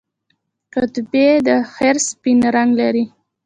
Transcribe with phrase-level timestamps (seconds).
[0.73, 1.25] قطبي
[1.73, 3.03] خرس سپین رنګ لري